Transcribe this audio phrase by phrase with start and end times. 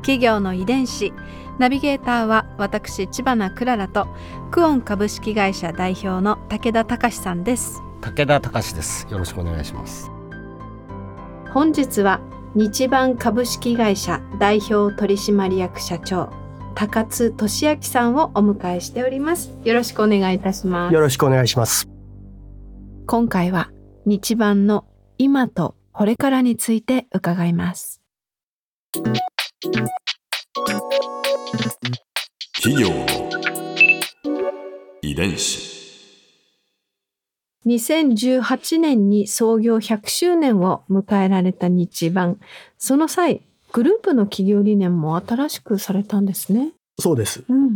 [0.00, 1.12] 企業の遺伝子
[1.58, 4.08] ナビゲーターは私千葉なクララと
[4.50, 9.06] クオン株式会社代表の武田隆さんです武田隆です。
[9.10, 10.10] よろしくお願いします。
[11.52, 12.20] 本日は
[12.54, 16.30] 日版株式会社代表取締役社長
[16.74, 21.88] 高津俊明さんをお迎えしておりますよろしくお願いいたしますよろしくお願いします。
[23.06, 23.70] 今回は
[24.06, 24.86] 日版の
[25.18, 28.00] 今とこれからについて伺います
[32.62, 33.06] 企業の
[35.02, 35.68] 遺伝子。
[37.66, 42.40] 2018年に創業100周年を迎えられた日版
[42.78, 47.44] その際グループの企業理念も新しくされたんですねそうです。
[47.46, 47.68] うんうんう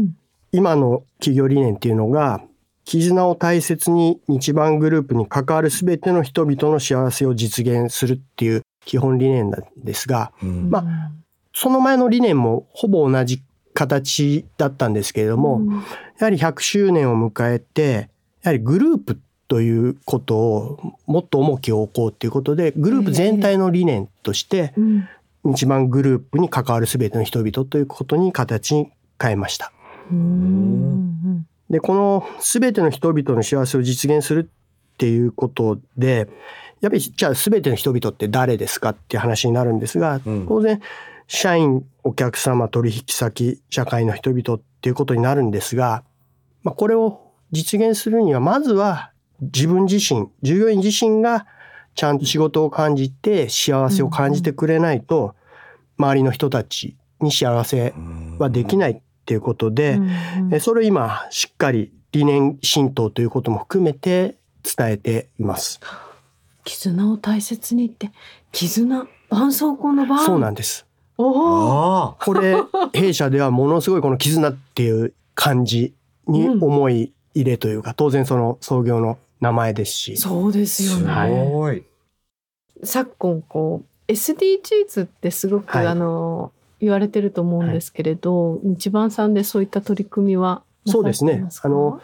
[0.00, 0.16] ん
[0.50, 2.40] 今の企業理念っていうのが、
[2.86, 10.82] 絆を大切に日版グループに関わるすべての人々の幸せを実現するっていう基本理念なんですが、うんま
[11.60, 13.42] その前の理念もほぼ同じ
[13.74, 15.72] 形だったんですけれども、うん。
[15.72, 15.82] や
[16.20, 18.10] はり100周年を迎えて、
[18.44, 25.08] やはりグループということをもっと重きを置こうということで、グループ全体の理念として、うん。
[25.42, 29.72] 日版グループに関わるすべての人々ということに形に変えました。
[30.12, 31.44] うん。
[31.70, 36.28] で、このすべての人々の幸せを実現するっていうことで、
[36.80, 40.46] やっぱりじゃあすべての人々って誰ですかっていう話になるんですが、うん。
[40.46, 40.80] 当然
[41.28, 46.02] 社員、お客様、取引先、社会の人々っていうことになるんですが、
[46.62, 47.20] まあ、これを
[47.52, 51.46] 実現するにはまずは自分自身、従業員自身が
[51.94, 55.36] ちゃんと仕事を感じて幸せを感じてくれないと、
[55.98, 57.92] 周りの人たちに幸せ
[58.38, 60.00] はできないっていうことで、
[60.60, 65.80] それを今しっかり理念浸透ということも含めて伝えています。
[66.64, 68.12] 絆を大切にって
[68.52, 70.87] 絆絆創膏の絆そうなんです。
[71.18, 72.56] これ
[72.92, 75.92] 弊社ではものすごいこの絆っていう漢字
[76.26, 81.84] に思い入れというか、当然その創業の名前ですし、そうですよすね、ごい。
[82.84, 85.86] 昨今こう SDGs ってすごく、はい。
[85.86, 91.44] あの言われてると思うんですけれど、日版さんでそういった取り組みはそうですね。
[91.62, 92.00] あの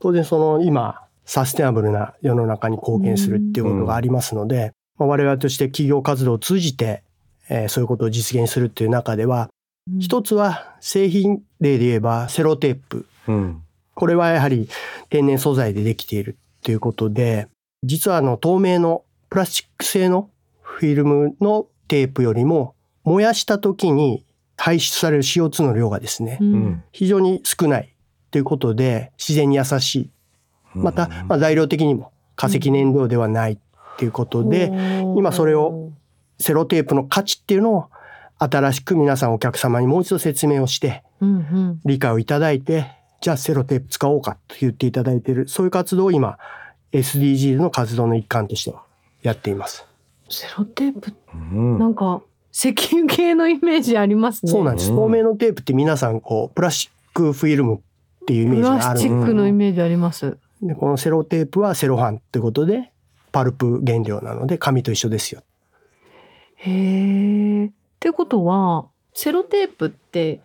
[0.00, 7.04] 当然その今サステナブルな世の中に貢献するっていうことがありますので、まあ我々として企業活動を通じて、
[7.48, 9.50] えーそういうことを実現するっていう中では、
[9.90, 9.98] うん。
[10.00, 13.06] 一つは製品例で言えばセロテープ。
[13.26, 13.62] うん。
[13.94, 14.68] これはやはり
[15.10, 17.48] 天然素材でできているということで、
[17.82, 20.30] 実はあの透明のプラスチック製の
[20.62, 24.24] フィルムのテープよりも燃やした時に
[24.56, 26.52] 排出される CO2 の量がですね、うん。
[26.52, 27.94] うん非常に少ない
[28.30, 30.10] ということで自然に優しい。
[30.74, 33.58] また、まあ、材料的にも化石燃料ではない
[33.98, 34.70] ということで、
[35.16, 35.87] 今それを
[36.40, 37.86] セロテープの価値っていうのを
[38.38, 46.38] 新しく皆さんお客様にもう一度説明をして、うんうん理解をいただいて、じゃあセロテープ使おうかと言っていただいている、そういう活動を今、
[46.92, 48.82] SDGs の活動の一環としては
[49.22, 49.84] やっています。
[50.28, 52.22] セロテープうんなんか
[52.52, 54.90] 石油系のイメージありますねそうなんです。
[54.90, 57.78] うん透明のテープって皆さん、こう、プラスチックフィルムっ
[58.26, 62.92] ていうイメープジがラスチックのイメージあります、で、このセロテープはセロハンということで、
[63.32, 65.42] パルプ原料なので紙と一緒ですよ。
[66.60, 67.70] へえっ
[68.00, 70.40] てことはセロテープって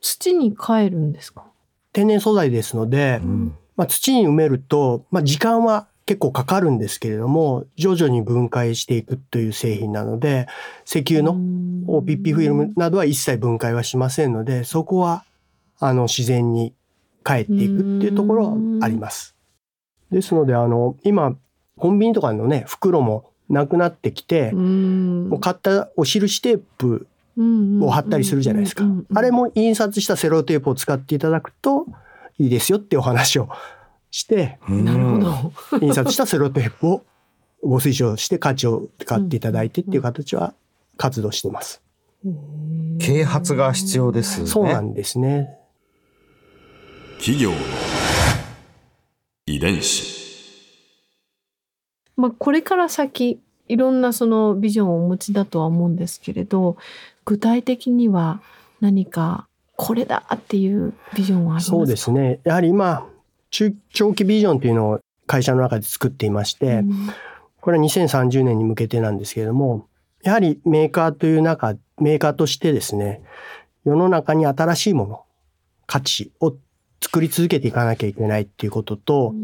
[0.00, 1.44] 土に帰るんですか？
[1.92, 3.56] 天然素材ですので、うん。
[3.76, 10.46] まあ、土に埋めると、まあ、時間は結構かかるんですけれども、徐々に分解していくという製品なので、
[10.86, 11.34] 石油の
[11.86, 15.24] OPP フィルムなどは一切分解はしませんので、そこは、
[15.80, 16.74] あの、自然に
[17.24, 19.34] 帰っていくっていうところはあります。
[20.10, 21.36] ですので、あの、今、
[21.76, 27.06] コンビニとかのね、袋もなくなってきて、うんもう買ったお印テープ
[27.82, 28.84] を貼ったりするじゃないですか。
[29.14, 31.86] あれも印刷したセロテープを使っていただくと
[32.38, 33.48] いいですよってお話を
[34.10, 35.52] して、なるほど。
[35.80, 37.04] 印刷したセロテープを
[37.62, 40.54] ご推奨して価値を買っていただいてっていう形は
[40.96, 41.82] 活動してます。
[42.98, 44.46] 啓発が必要ですね。
[44.46, 45.58] そうなんですね。
[47.18, 47.56] 企業の
[49.46, 50.23] 遺伝子
[52.16, 56.76] まあこれから先いろんなそのビジョンをお持ちだとは思うんですけれど
[57.24, 58.40] 具体的には
[58.80, 61.76] 何かこれだっていうビジョンはありますか？
[61.76, 62.40] そうですね。
[62.44, 63.08] やはり今、
[63.50, 67.08] 中長期ビジョンというのを会社の中で作っていまして、うん。
[67.60, 69.88] これは2030年に向けてなんですけれども、
[70.22, 73.22] やはりメーカーという中、メーカーとしてですね、
[73.84, 75.24] 世の中に新しいもの、
[75.86, 76.54] 価値を
[77.02, 79.34] 作り続けていかなきゃいけないっていうことと、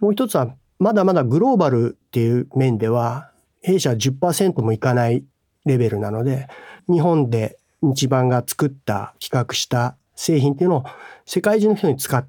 [0.00, 3.30] もう一つは、まだまだグローバルっていう面では、
[3.60, 5.24] 弊社10%もいかない
[5.66, 6.48] レベルなので、
[6.88, 10.84] 日本で日版が作った、企画した製品っていうのを
[11.26, 12.26] 世界中の人に使っ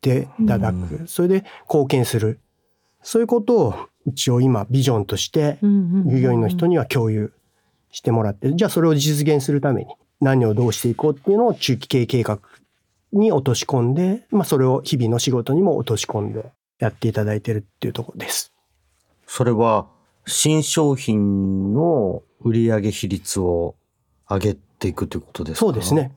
[0.00, 1.06] ていただく。
[1.06, 2.40] それで貢献する。
[3.02, 7.32] そういうことを一応今ビジョンとして従業員の人には共有
[7.92, 12.40] してもらって、じゃあそれを実現するために何をどうしていこうっていうのを中期経営計画
[13.12, 16.50] に落とし込んで、まあそれを日々の仕事にも落とし込んで
[16.82, 18.52] やっていただいてるっていうところです。
[19.28, 19.86] それは
[20.26, 23.76] 新商品の売上比率を
[24.28, 25.60] 上げていくということですか？
[25.60, 25.94] そうです。
[25.94, 26.10] ね。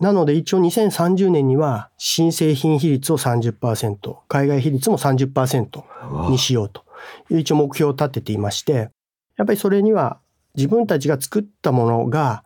[0.00, 6.84] なので一応2030年には新製品比率を30%、海外比率も30%にしようと
[7.30, 8.90] いう一応目標を立てていまして、
[9.38, 10.18] やっぱりそれには
[10.56, 12.44] 自分たちが作ったものが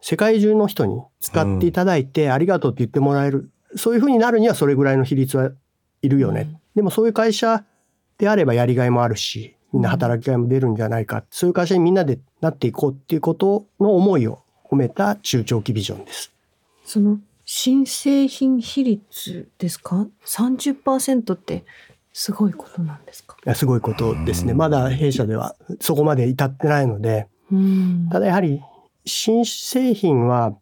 [0.00, 5.50] 世界中の人に使っていただいてありがとうって言ってもらえる、そういうふうになるにはそれぐらいの比率は
[6.02, 6.58] いるよね。
[6.76, 7.64] でもそういう会社
[8.18, 11.24] であればやりがいもあるし、みんな働きがいも出るんじゃないか。
[11.30, 16.32] そういう会社にみんなでなっていこうっていうことの思いを込めた中長期ビジョンです。
[16.84, 21.64] その新製品比率ですか？30%って
[22.12, 23.36] すごいことなんですか？
[23.44, 24.54] いやすごいことですね。
[24.54, 28.60] まだ弊社ではそこまで至ってないので、うんただやはり
[29.04, 30.54] 新製品は、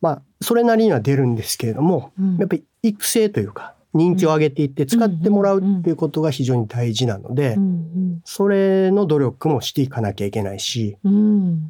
[0.00, 10.96] まあ、それなりには出るんですけれども、うんやっぱり育成というか、人気を上げていって使ってもらうっていうことが非常に大事なのでう、んそれの努力もしていかなきゃいけないし、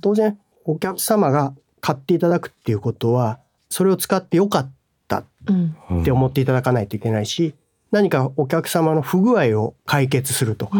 [0.00, 3.38] 当然お客様が買っていただくっていうことは、
[3.70, 4.70] それを使ってよかっ
[5.06, 7.54] たうんって思っていただかないといけないし、
[7.90, 10.78] 何かお客様の不具合を解決するとか、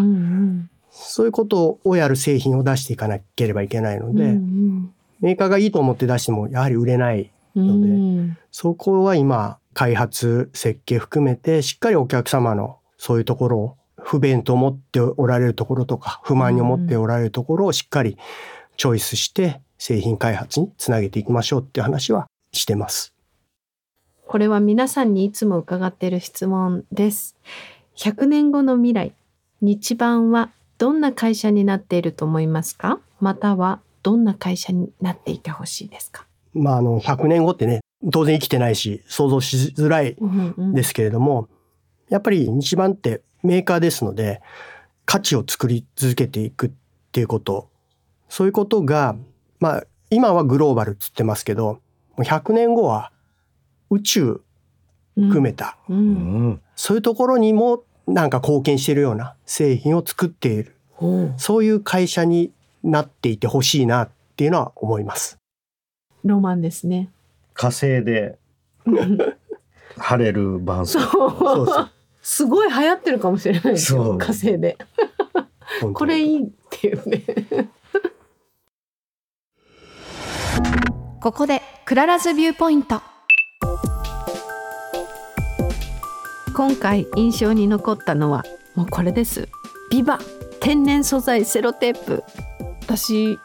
[0.90, 7.30] そういうことをやる製品を出していかなければいけないので、うんメーカーがいいと思って出してもやはり売れない。
[7.56, 8.38] うんのでうん。
[8.52, 18.18] そこは今、開発、設計含めて、しっかりお客様のそういうところを、不便と思っておられるところとか、不満に思っておられるところをしっかり
[18.76, 23.14] チョイスして、製品開発につなげていきましょうっていう話はしてます。
[24.26, 27.36] これは皆さんにいつも伺っている質問です。
[27.98, 29.12] 100年後の未来、
[29.60, 32.98] 日版はどんな会社になっていると思いますか？
[33.20, 37.78] またはどんな会社になっていてほしいですか、まあ、あの、100年後ってね、
[38.12, 40.16] 当然生きてないし、想像しづらい
[40.74, 41.48] ですけれども、
[42.08, 44.40] やっぱり日版ってメーカーですので、
[45.04, 46.70] 価値を作り続けていくっ
[47.12, 47.70] ていうこと、
[48.28, 49.16] そういうことが、
[49.58, 51.80] まあ、今はグローバルっつってますけど、
[52.16, 53.10] もう100年後は
[53.90, 54.42] 宇宙
[55.14, 56.60] 含めた、ううんん。
[56.76, 62.52] そういうところにもなんか貢献しているような製品を作っている、おうそういう会社に
[62.82, 65.38] なっていてほしいなっていうのは思います。
[66.24, 67.10] ロマンですね。
[67.58, 68.38] 火星で
[69.96, 71.00] 晴れる伴奏。
[71.10, 71.90] そうそう
[72.22, 74.78] すごい流行ってるかもしれないですよそう火星で。
[75.80, 77.24] 本当にこれいいっていうね。
[81.20, 83.02] ここで Clara's viewpoint。
[86.54, 88.44] 今回印象に残ったのは
[88.76, 89.48] もうこれです。
[89.90, 90.20] ビバ
[90.60, 92.22] 天然素材セロテープ。
[92.82, 93.36] 私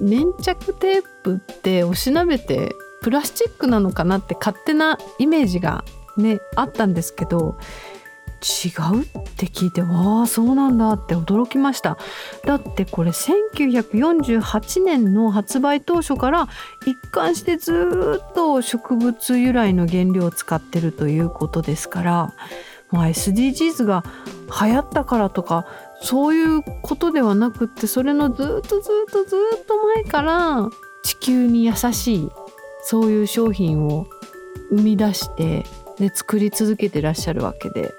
[0.00, 5.84] 粘着テープっておしなべてプラスチックなのかなって勝手なイメージが
[6.16, 7.58] ねあったんですけど
[8.42, 9.06] 違うっ
[9.36, 11.96] て聞いてわあそうなんだって驚きました。
[12.44, 16.48] だってこれ1948年の発売当初から
[16.84, 22.34] 一貫してずっと植物由来の原料を使ってるということですから、
[22.90, 24.02] まあ、SDGs が
[24.60, 25.64] 流行ったからとか
[26.02, 30.68] そういうことではなくってそれのずっとずっとずっと前から
[31.04, 32.30] 地球に優しい
[32.82, 34.06] そういう商品を
[34.70, 35.64] 生み出して
[35.98, 37.94] で作り続けてらっしゃるわけで。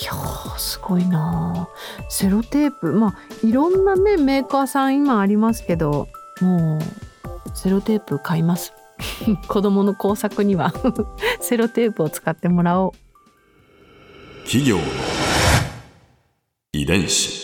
[0.00, 2.04] いやーすごいなー。
[2.08, 6.08] セロテープまあいろんなねメーカーさん今ありますけど
[6.40, 8.72] もうセロテープ買います。
[9.48, 10.72] 子供の工作には。
[11.40, 12.92] セロテープを使ってもらおう。
[14.44, 14.82] 企業の
[16.72, 17.43] 遺伝子